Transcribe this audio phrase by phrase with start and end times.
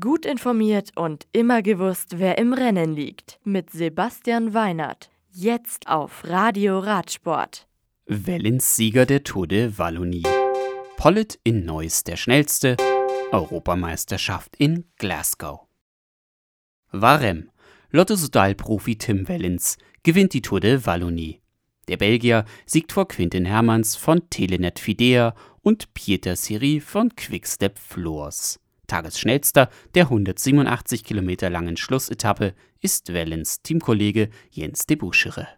[0.00, 3.38] Gut informiert und immer gewusst, wer im Rennen liegt.
[3.44, 5.10] Mit Sebastian Weinert.
[5.30, 7.68] Jetzt auf Radio Radsport.
[8.06, 10.22] Wellens Sieger der Tour de Wallonie.
[10.96, 12.78] Pollitt in Neuss der schnellste.
[13.30, 15.66] Europameisterschaft in Glasgow.
[16.90, 17.50] Warem.
[17.90, 21.42] Lotto Sudal-Profi Tim Wellens gewinnt die Tour de Wallonie.
[21.88, 28.60] Der Belgier siegt vor Quintin Hermanns von Telenet Fidea und Pieter Siri von Quickstep Floors.
[28.94, 35.48] Tagesschnellster der 187 Kilometer langen Schlussetappe ist Wellens Teamkollege Jens de Buschere.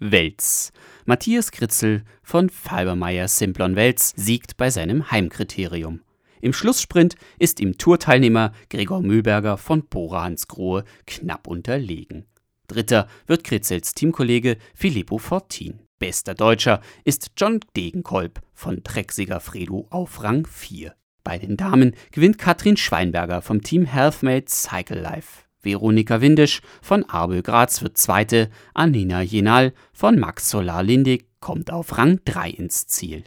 [0.00, 0.72] Wels.
[1.04, 6.00] Matthias Kritzel von Falbermeier Simplon Wels siegt bei seinem Heimkriterium.
[6.40, 12.26] Im Schlusssprint ist ihm Tourteilnehmer Gregor Mühlberger von Bora Hansgrohe knapp unterlegen.
[12.66, 15.78] Dritter wird Kritzels Teamkollege Filippo Fortin.
[16.00, 20.92] Bester Deutscher ist John Degenkolb von Drecksiger Fredo auf Rang 4.
[21.28, 25.42] Bei den Damen gewinnt Katrin Schweinberger vom Team Healthmate Cycle Life.
[25.60, 31.98] Veronika Windisch von Arbel Graz wird Zweite, Anina Jenal von Max Solar Lindig kommt auf
[31.98, 33.24] Rang 3 ins Ziel.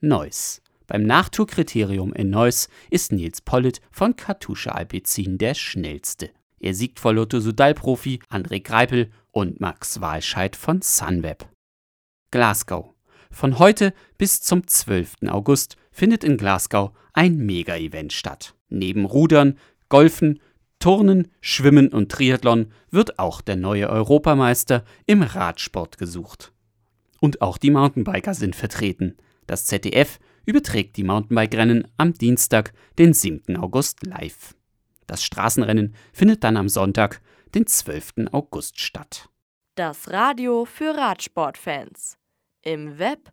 [0.00, 0.62] Neuss.
[0.86, 6.30] Beim Nachtourkriterium in Neuss ist Nils Pollitt von Katusha Alpecin der schnellste.
[6.58, 11.50] Er siegt vor Lotto Sudal-Profi André Greipel und Max Walscheid von Sunweb.
[12.30, 12.94] Glasgow.
[13.30, 15.16] Von heute bis zum 12.
[15.28, 18.54] August findet in Glasgow ein Mega-Event statt.
[18.68, 19.58] Neben Rudern,
[19.88, 20.40] Golfen,
[20.78, 26.52] Turnen, Schwimmen und Triathlon wird auch der neue Europameister im Radsport gesucht.
[27.18, 29.16] Und auch die Mountainbiker sind vertreten.
[29.46, 33.56] Das ZDF überträgt die Mountainbike-Rennen am Dienstag, den 7.
[33.56, 34.54] August live.
[35.06, 37.22] Das Straßenrennen findet dann am Sonntag,
[37.54, 38.26] den 12.
[38.32, 39.30] August statt.
[39.76, 42.18] Das Radio für Radsportfans
[42.60, 43.32] im Web